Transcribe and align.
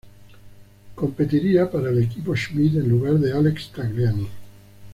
Competiría 0.95 1.69
para 1.69 1.91
el 1.91 1.99
equipo 2.01 2.35
Schmidt 2.35 2.73
en 2.77 2.89
lugar 2.89 3.19
de 3.19 3.33
Alex 3.33 3.69
Tagliani. 3.69 4.27